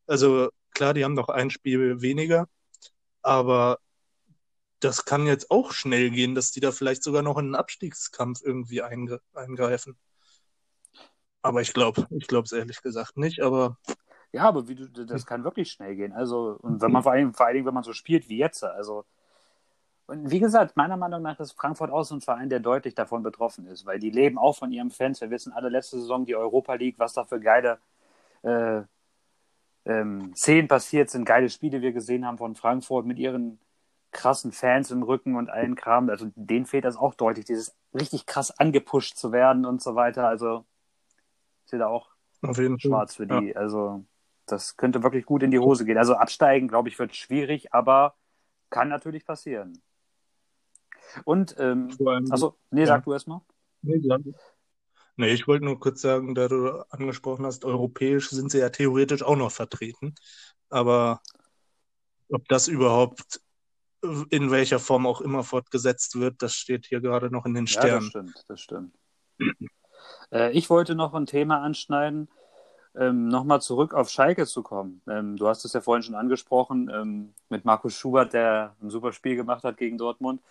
[0.08, 2.48] Also, klar, die haben noch ein Spiel weniger,
[3.22, 3.80] aber
[4.80, 8.42] das kann jetzt auch schnell gehen, dass die da vielleicht sogar noch in einen Abstiegskampf
[8.44, 9.98] irgendwie einge eingreifen.
[11.44, 13.78] Aber ich glaube, ich glaube es ehrlich gesagt nicht, aber
[14.34, 16.14] ja, aber wie du, das kann wirklich schnell gehen.
[16.14, 19.06] Also, und wenn man vor allem, vor allem, wenn man so spielt wie jetzt, also.
[20.08, 23.24] Und wie gesagt, meiner Meinung nach ist Frankfurt auch so ein Verein, der deutlich davon
[23.24, 25.22] betroffen ist, weil die leben auch von ihren Fans.
[25.22, 27.80] Wir wissen alle letzte Saison die Europa League, was da für geile
[28.44, 28.82] äh,
[29.86, 33.60] ähm, Szenen passiert sind, geile Spiele wir gesehen haben von Frankfurt mit ihren
[34.12, 36.10] krassen Fans im Rücken und allen Kram.
[36.10, 40.28] Also denen fehlt das auch deutlich, dieses richtig krass angepusht zu werden und so weiter.
[40.28, 40.66] Also
[41.66, 42.10] ist da auch
[42.78, 43.50] schwarz für die.
[43.50, 43.56] Ja.
[43.56, 44.04] Also
[44.46, 45.98] das könnte wirklich gut in die Hose gehen.
[45.98, 48.16] Also absteigen, glaube ich, wird schwierig, aber
[48.70, 49.82] kann natürlich passieren.
[51.26, 51.90] Und, ähm,
[52.30, 52.88] also, nee, ja.
[52.88, 53.42] sag du erstmal.
[53.82, 54.02] Nee,
[55.18, 59.24] nee, ich wollte nur kurz sagen, da du angesprochen hast, europäisch sind sie ja theoretisch
[59.24, 60.16] auch noch vertreten.
[60.70, 61.22] Aber
[62.30, 63.42] ob das überhaupt
[64.30, 67.90] in welcher Form auch immer fortgesetzt wird, das steht hier gerade noch in den Sternen.
[67.92, 68.96] Ja, das stimmt, das stimmt.
[70.32, 72.28] äh, ich wollte noch ein Thema anschneiden,
[72.96, 75.02] ähm, nochmal zurück auf Schalke zu kommen.
[75.08, 79.14] Ähm, du hast es ja vorhin schon angesprochen, ähm, mit Markus Schubert, der ein super
[79.14, 80.42] Spiel gemacht hat gegen Dortmund.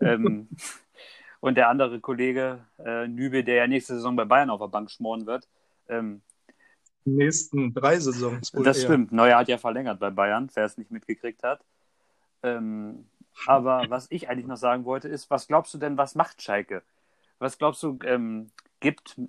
[0.00, 0.48] Ähm,
[1.40, 4.90] und der andere Kollege, äh, Nübel, der ja nächste Saison bei Bayern auf der Bank
[4.90, 5.48] schmoren wird.
[5.88, 6.22] Ähm,
[7.04, 8.50] Die nächsten drei Saisons.
[8.52, 8.84] das eher.
[8.84, 9.12] stimmt.
[9.12, 11.64] Neuer hat ja verlängert bei Bayern, wer es nicht mitgekriegt hat.
[12.42, 13.06] Ähm,
[13.46, 16.82] aber was ich eigentlich noch sagen wollte, ist, was glaubst du denn, was macht Schalke?
[17.38, 17.98] Was glaubst du,
[18.80, 19.20] gibt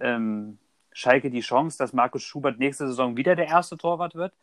[0.94, 4.34] Schalke die Chance, dass Markus Schubert nächste Saison wieder der erste Torwart wird?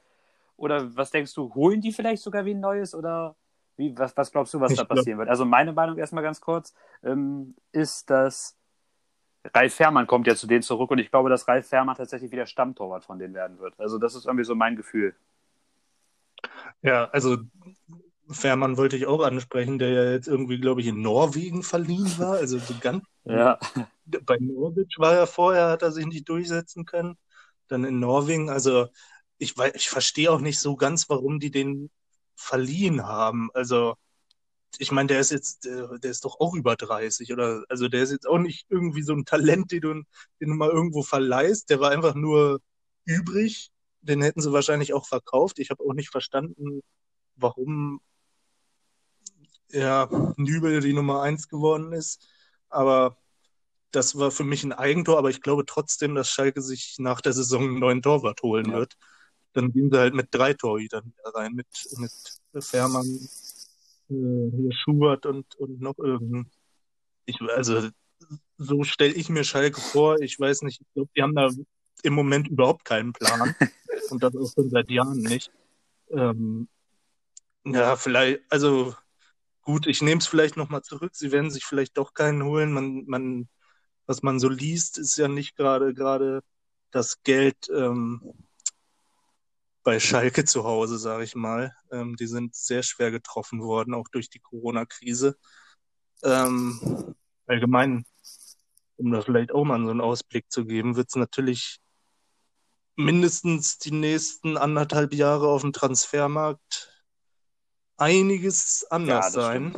[0.56, 2.94] Oder was denkst du, holen die vielleicht sogar wie ein neues?
[2.94, 3.34] Oder
[3.76, 5.18] wie, was, was glaubst du, was ich da passieren glaub...
[5.20, 5.28] wird?
[5.30, 8.56] Also meine Meinung erstmal ganz kurz ähm, ist, dass
[9.52, 12.46] Ralf Fährmann kommt ja zu denen zurück und ich glaube, dass Ralf Fährmann tatsächlich wieder
[12.46, 13.78] Stammtorwart von denen werden wird.
[13.78, 15.14] Also das ist irgendwie so mein Gefühl.
[16.82, 17.38] Ja, also
[18.30, 22.34] Fährmann wollte ich auch ansprechen, der ja jetzt irgendwie, glaube ich, in Norwegen verliehen war.
[22.34, 23.58] Also so ganz ja
[24.06, 27.16] bei Norwich war er vorher, hat er sich nicht durchsetzen können.
[27.68, 28.88] Dann in Norwegen, also
[29.38, 31.90] ich, ich verstehe auch nicht so ganz, warum die den
[32.36, 33.50] verliehen haben.
[33.54, 33.94] Also
[34.78, 38.02] ich meine, der ist jetzt, der, der, ist doch auch über 30 oder also der
[38.02, 39.92] ist jetzt auch nicht irgendwie so ein Talent, den du,
[40.40, 41.70] den du mal irgendwo verleihst.
[41.70, 42.60] Der war einfach nur
[43.04, 43.70] übrig.
[44.02, 45.58] Den hätten sie wahrscheinlich auch verkauft.
[45.58, 46.80] Ich habe auch nicht verstanden,
[47.36, 48.00] warum
[49.70, 52.26] ja, Nübel die Nummer eins geworden ist.
[52.68, 53.16] Aber
[53.90, 57.32] das war für mich ein Eigentor, aber ich glaube trotzdem, dass Schalke sich nach der
[57.32, 58.78] Saison einen neuen Torwart holen ja.
[58.78, 58.96] wird.
[59.54, 61.66] Dann gehen sie halt mit drei Torhütern wieder rein, mit,
[61.98, 63.06] mit Fährmann,
[64.10, 66.50] äh, Schubert und, und noch irgendein.
[67.26, 67.88] Ich, also
[68.58, 70.20] so stelle ich mir Schalke vor.
[70.20, 71.50] Ich weiß nicht, ich glaube, die haben da
[72.02, 73.54] im Moment überhaupt keinen Plan.
[74.10, 75.50] Und das auch schon seit Jahren nicht.
[76.10, 76.68] Ähm,
[77.64, 78.94] ja, vielleicht, also
[79.62, 81.12] gut, ich nehme es vielleicht nochmal zurück.
[81.14, 82.72] Sie werden sich vielleicht doch keinen holen.
[82.72, 83.48] Man, man,
[84.06, 86.42] was man so liest, ist ja nicht gerade gerade
[86.90, 88.34] das Geld ähm,
[89.84, 91.76] bei Schalke zu Hause, sage ich mal.
[91.92, 95.36] Ähm, die sind sehr schwer getroffen worden, auch durch die Corona-Krise.
[96.22, 97.14] Ähm,
[97.46, 98.04] allgemein,
[98.96, 101.80] um da vielleicht auch mal so einen Ausblick zu geben, wird es natürlich
[102.96, 106.90] mindestens die nächsten anderthalb Jahre auf dem Transfermarkt
[107.96, 109.74] einiges anders ja, sein.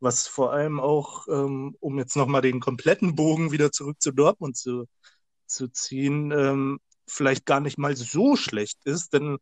[0.00, 4.56] Was vor allem auch, ähm, um jetzt nochmal den kompletten Bogen wieder zurück zu Dortmund
[4.56, 4.86] zu,
[5.46, 9.38] zu ziehen, ähm, vielleicht gar nicht mal so schlecht ist, denn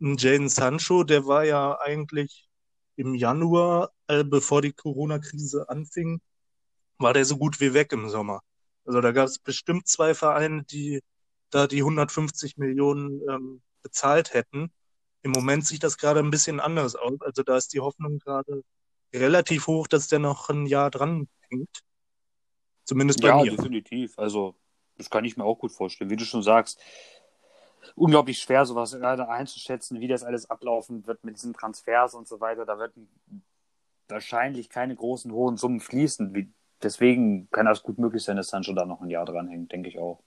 [0.00, 2.48] Jaden Sancho, der war ja eigentlich
[2.96, 6.20] im Januar, äh, bevor die Corona-Krise anfing,
[6.98, 8.40] war der so gut wie weg im Sommer.
[8.84, 11.00] Also da gab es bestimmt zwei Vereine, die
[11.50, 14.72] da die 150 Millionen ähm, bezahlt hätten.
[15.22, 17.20] Im Moment sieht das gerade ein bisschen anders aus.
[17.20, 18.62] Also da ist die Hoffnung gerade
[19.14, 21.82] relativ hoch, dass der noch ein Jahr dran hängt.
[22.84, 23.50] Zumindest bei ja, mir.
[23.50, 24.18] Ja, definitiv.
[24.18, 24.56] Also
[24.98, 26.10] das kann ich mir auch gut vorstellen.
[26.10, 26.80] Wie du schon sagst,
[27.94, 32.40] unglaublich schwer, sowas gerade einzuschätzen, wie das alles ablaufen wird mit diesen Transfers und so
[32.40, 32.66] weiter.
[32.66, 32.92] Da wird
[34.08, 36.52] wahrscheinlich keine großen hohen Summen fließen.
[36.82, 39.98] Deswegen kann das gut möglich sein, dass Sancho da noch ein Jahr dranhängt, denke ich
[39.98, 40.20] auch.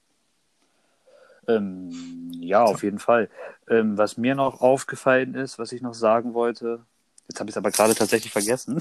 [1.48, 3.28] Ähm, ja, auf jeden Fall.
[3.68, 6.84] Ähm, was mir noch aufgefallen ist, was ich noch sagen wollte,
[7.28, 8.80] jetzt habe ich es aber gerade tatsächlich vergessen.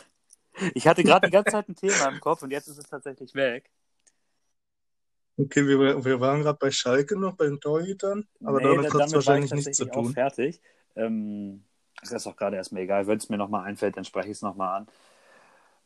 [0.74, 3.34] ich hatte gerade die ganze Zeit ein Thema im Kopf und jetzt ist es tatsächlich
[3.34, 3.70] weg.
[5.38, 9.06] Okay, wir, wir waren gerade bei Schalke noch, bei den Torhütern, aber nee, damit hat
[9.06, 10.08] es wahrscheinlich nichts zu tun.
[10.08, 10.60] Auch fertig.
[10.94, 11.64] Ähm,
[12.00, 13.06] das ist auch gerade erstmal egal.
[13.06, 14.88] Wenn es mir nochmal einfällt, dann spreche ich es nochmal an.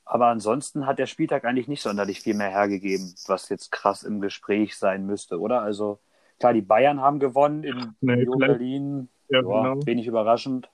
[0.04, 4.20] Aber ansonsten hat der Spieltag eigentlich nicht sonderlich viel mehr hergegeben, was jetzt krass im
[4.20, 5.62] Gespräch sein müsste, oder?
[5.62, 5.98] Also
[6.38, 9.09] klar, die Bayern haben gewonnen in nee, Berlin.
[9.28, 9.87] Ja, Boah, genau.
[9.87, 10.70] Wenig überraschend.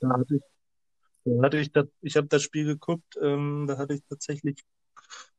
[0.00, 0.42] Da hatte ich,
[1.24, 4.64] da hatte ich, das, ich habe das Spiel geguckt, ähm, da hatte ich tatsächlich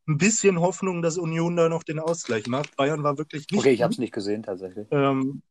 [0.07, 2.75] ein bisschen Hoffnung, dass Union da noch den Ausgleich macht.
[2.75, 3.59] Bayern war wirklich nicht.
[3.59, 4.87] Okay, ich habe es nicht gesehen tatsächlich.
[4.91, 5.43] Ähm,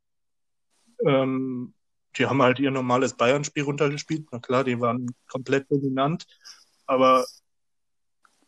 [1.06, 1.74] ähm,
[2.16, 4.26] die haben halt ihr normales Bayern-Spiel runtergespielt.
[4.32, 6.26] Na klar, die waren komplett dominant.
[6.86, 7.24] Aber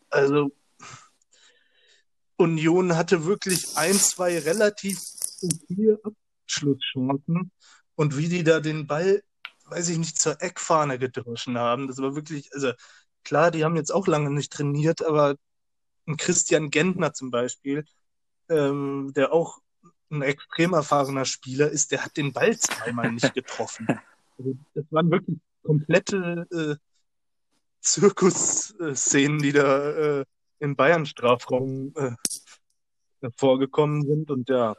[0.08, 0.50] also
[2.36, 4.98] Union hatte wirklich ein, zwei relativ
[5.68, 7.52] viele Abschlusschancen.
[7.94, 9.22] Und wie die da den Ball,
[9.66, 12.72] weiß ich nicht, zur Eckfahne gedroschen haben, das war wirklich, also
[13.22, 15.36] klar, die haben jetzt auch lange nicht trainiert, aber
[16.10, 17.84] ein Christian Gentner zum Beispiel,
[18.48, 19.58] ähm, der auch
[20.10, 23.86] ein extrem erfahrener Spieler ist, der hat den Ball zweimal nicht getroffen.
[24.38, 26.76] Also, das waren wirklich komplette äh,
[27.80, 30.24] Zirkusszenen, die da äh,
[30.60, 34.30] im Bayern-Strafraum äh, vorgekommen sind.
[34.30, 34.74] Und ja,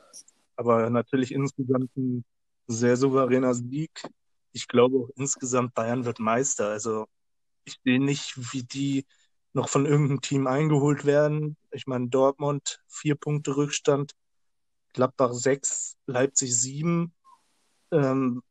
[0.56, 2.26] aber natürlich insgesamt ein
[2.66, 4.04] sehr souveräner Sieg.
[4.52, 6.70] Ich glaube auch insgesamt Bayern wird Meister.
[6.70, 7.06] Also
[7.66, 9.06] ich sehe nicht, wie die
[9.54, 11.58] noch von irgendeinem Team eingeholt werden.
[11.72, 14.14] Ich meine, Dortmund vier Punkte Rückstand,
[14.94, 17.14] Gladbach sechs, Leipzig sieben.
[17.92, 18.44] Ähm,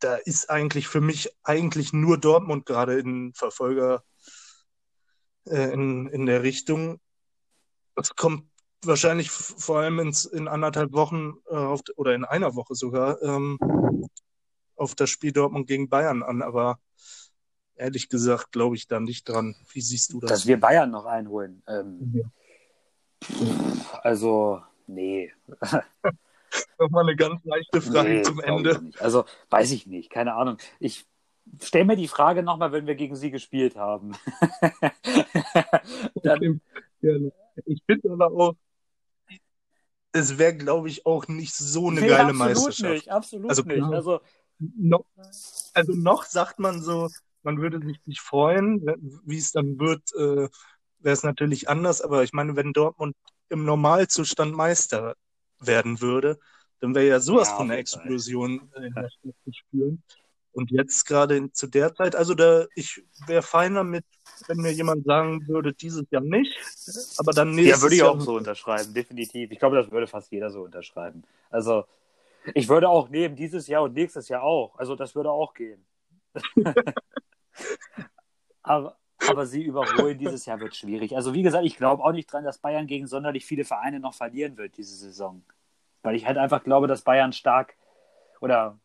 [0.00, 4.02] da ist eigentlich für mich eigentlich nur Dortmund gerade in Verfolger
[5.46, 7.00] äh, in, in der Richtung.
[7.96, 8.50] Es kommt
[8.82, 13.58] wahrscheinlich vor allem ins, in anderthalb Wochen äh, auf, oder in einer Woche sogar ähm,
[14.76, 16.80] auf das Spiel Dortmund gegen Bayern an, aber
[17.76, 19.54] ehrlich gesagt glaube ich da nicht dran.
[19.72, 20.30] Wie siehst du das?
[20.30, 21.62] Dass wir Bayern noch einholen.
[21.66, 22.24] Ähm, ja.
[24.02, 25.32] Also, nee.
[26.78, 28.90] Nochmal eine ganz leichte Frage nee, zum Ende.
[28.98, 30.58] Also, weiß ich nicht, keine Ahnung.
[30.78, 31.06] Ich
[31.62, 34.12] stelle mir die Frage nochmal, wenn wir gegen sie gespielt haben.
[36.22, 36.60] Dann...
[37.66, 38.54] Ich finde aber auch,
[40.12, 42.92] es wäre, glaube ich, auch nicht so eine nee, geile absolut Meisterschaft.
[42.94, 43.82] Nicht, absolut also, nicht.
[43.82, 44.20] Also,
[44.58, 45.04] no,
[45.74, 47.10] also noch sagt man so,
[47.44, 48.84] man würde sich nicht freuen.
[49.24, 50.48] Wie es dann wird, äh,
[50.98, 52.00] wäre es natürlich anders.
[52.00, 53.16] Aber ich meine, wenn Dortmund
[53.48, 55.14] im Normalzustand Meister
[55.60, 56.38] werden würde,
[56.80, 58.84] dann wäre ja sowas ja, von einer Explosion Fall.
[58.84, 60.02] in der Stadt zu spüren.
[60.52, 64.04] Und jetzt gerade zu der Zeit, also da, ich wäre feiner mit,
[64.46, 66.56] wenn mir jemand sagen würde, dieses Jahr nicht,
[67.16, 67.76] aber dann nächstes Jahr.
[67.78, 69.50] Ja, würde ich auch so unterschreiben, definitiv.
[69.50, 71.24] Ich glaube, das würde fast jeder so unterschreiben.
[71.50, 71.84] Also,
[72.54, 74.78] ich würde auch nehmen, dieses Jahr und nächstes Jahr auch.
[74.78, 75.84] Also, das würde auch gehen.
[78.62, 78.96] aber,
[79.28, 81.16] aber sie überholen dieses Jahr wird schwierig.
[81.16, 84.14] Also, wie gesagt, ich glaube auch nicht dran, dass Bayern gegen sonderlich viele Vereine noch
[84.14, 85.44] verlieren wird diese Saison.
[86.02, 87.74] Weil ich halt einfach glaube, dass Bayern stark
[88.40, 88.78] oder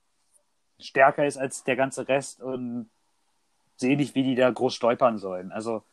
[0.79, 2.89] stärker ist als der ganze Rest und
[3.75, 5.51] sehe nicht, wie die da groß stolpern sollen.
[5.51, 5.83] Also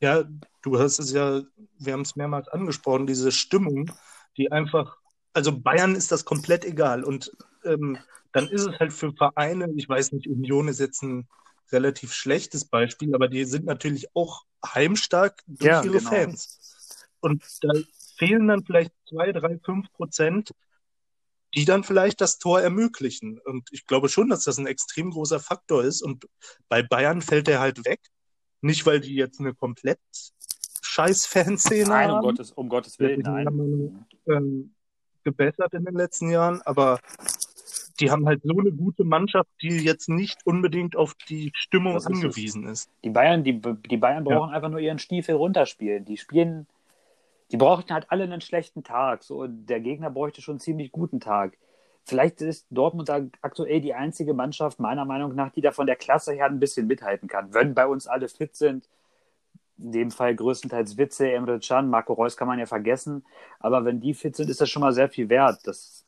[0.00, 0.24] Ja,
[0.62, 1.42] du hast es ja,
[1.78, 3.90] wir haben es mehrmals angesprochen, diese Stimmung,
[4.36, 4.96] die einfach,
[5.32, 7.04] also Bayern ist das komplett egal.
[7.04, 7.98] Und ähm,
[8.40, 11.28] dann ist es halt für Vereine, ich weiß nicht, Union ist jetzt ein
[11.70, 16.10] relativ schlechtes Beispiel, aber die sind natürlich auch heimstark durch Ja, ihre genau.
[16.10, 17.06] Fans.
[17.20, 17.70] Und da
[18.16, 20.52] fehlen dann vielleicht zwei, drei, fünf Prozent,
[21.54, 23.38] die dann vielleicht das Tor ermöglichen.
[23.44, 26.02] Und ich glaube schon, dass das ein extrem großer Faktor ist.
[26.02, 26.26] Und
[26.68, 28.00] bei Bayern fällt der halt weg.
[28.60, 30.00] Nicht, weil die jetzt eine komplett
[30.82, 32.22] scheiß Fanszene Nein, um haben.
[32.22, 34.36] Gottes, um Gottes Die Willen, haben nein.
[34.36, 34.74] ähm,
[35.24, 37.00] gebessert in den letzten Jahren, aber
[38.00, 42.04] die haben halt so eine gute Mannschaft, die jetzt nicht unbedingt auf die Stimmung Das
[42.04, 42.88] ist angewiesen ist.
[43.04, 44.38] Die Bayern, die, die Bayern Ja.
[44.38, 46.04] brauchen einfach nur ihren Stiefel runterspielen.
[46.04, 46.66] Die spielen,
[47.50, 49.22] die brauchten halt alle einen schlechten Tag.
[49.22, 51.56] So, der Gegner bräuchte schon einen ziemlich guten Tag.
[52.04, 53.10] Vielleicht ist Dortmund
[53.42, 56.86] aktuell die einzige Mannschaft, meiner Meinung nach, die da von der Klasse her ein bisschen
[56.86, 57.52] mithalten kann.
[57.52, 58.88] Wenn bei uns alle fit sind,
[59.78, 63.24] in dem Fall größtenteils Witze, Emre Can, Marco Reus kann man ja vergessen.
[63.60, 65.60] Aber wenn die fit sind, ist das schon mal sehr viel wert.
[65.64, 66.04] Das,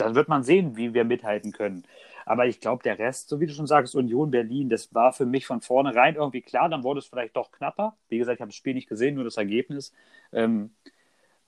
[0.00, 1.84] dann wird man sehen, wie wir mithalten können.
[2.26, 5.26] Aber ich glaube, der Rest, so wie du schon sagst, Union Berlin, das war für
[5.26, 6.68] mich von vornherein irgendwie klar.
[6.68, 7.96] Dann wurde es vielleicht doch knapper.
[8.08, 9.92] Wie gesagt, ich habe das Spiel nicht gesehen, nur das Ergebnis.
[10.32, 10.70] Ähm,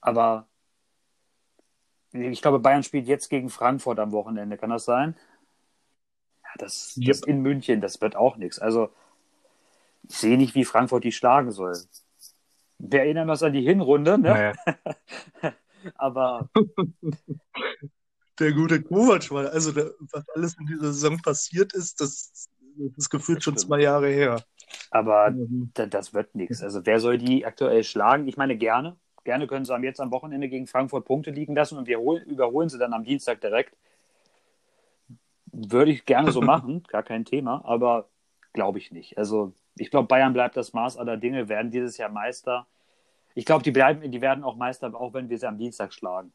[0.00, 0.46] aber
[2.12, 4.56] ich glaube, Bayern spielt jetzt gegen Frankfurt am Wochenende.
[4.58, 5.16] Kann das sein?
[6.42, 7.06] Ja, das, Yep.
[7.08, 8.58] das in München, das wird auch nichts.
[8.58, 8.90] Also,
[10.08, 11.74] ich sehe nicht, wie Frankfurt die schlagen soll.
[12.78, 14.30] Wir erinnern uns an die Hinrunde, ne?
[14.30, 14.52] Naja.
[15.94, 16.48] Aber
[18.38, 22.96] Der gute Kovac war, also der, was alles in dieser Saison passiert ist, das, das
[22.96, 24.42] ist gefühlt Das schon zwei Jahre her.
[24.90, 25.34] Aber
[25.74, 26.62] da- das wird nichts.
[26.62, 28.26] Also wer soll die aktuell schlagen?
[28.28, 28.96] Ich meine, gerne.
[29.24, 32.68] Gerne können sie jetzt am Wochenende gegen Frankfurt Punkte liegen lassen und wir holen, überholen
[32.68, 33.76] sie dann am Dienstag direkt.
[35.52, 38.08] Würde ich gerne so machen, gar kein Thema, aber
[38.52, 39.18] glaube ich nicht.
[39.18, 42.66] Also ich glaube, Bayern bleibt das Maß aller Dinge, werden dieses Jahr Meister.
[43.34, 46.32] Ich glaube, die bleiben, die werden auch Meister, auch wenn wir sie am Dienstag schlagen.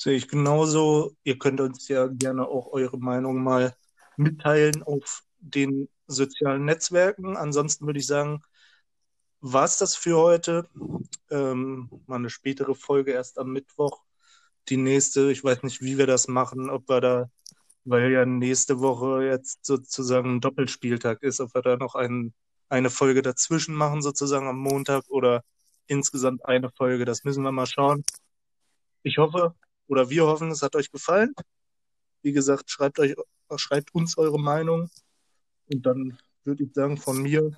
[0.00, 1.14] Sehe ich genauso.
[1.24, 3.76] Ihr könnt uns ja gerne auch eure Meinung mal
[4.16, 7.36] mitteilen auf den sozialen Netzwerken.
[7.36, 8.40] Ansonsten würde ich sagen,
[9.42, 10.70] war es das für heute.
[11.30, 14.02] Ähm, mal eine spätere Folge erst am Mittwoch.
[14.70, 17.30] Die nächste, ich weiß nicht, wie wir das machen, ob wir da,
[17.84, 22.32] weil ja nächste Woche jetzt sozusagen ein Doppelspieltag ist, ob wir da noch ein,
[22.70, 25.44] eine Folge dazwischen machen, sozusagen am Montag oder
[25.88, 27.04] insgesamt eine Folge.
[27.04, 28.02] Das müssen wir mal schauen.
[29.02, 29.54] Ich hoffe,
[29.90, 31.34] oder wir hoffen, es hat euch gefallen.
[32.22, 33.14] Wie gesagt, schreibt euch,
[33.56, 34.88] schreibt uns eure Meinung.
[35.72, 37.50] Und dann würde ich sagen, von mir,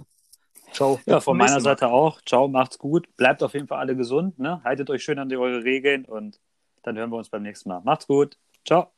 [0.72, 0.98] ciao.
[1.04, 1.60] Ja, von meiner.
[1.60, 2.22] Seite auch.
[2.22, 3.06] Ciao, macht's gut.
[3.16, 4.38] Bleibt auf jeden Fall alle gesund.
[4.38, 4.62] Ne?
[4.64, 6.40] Haltet euch schön an die, eure Regeln und
[6.82, 7.82] dann hören wir uns beim nächsten Mal.
[7.84, 8.38] Macht's gut.
[8.64, 8.92] Ciao.